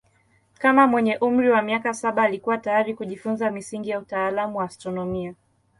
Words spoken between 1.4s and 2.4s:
wa miaka saba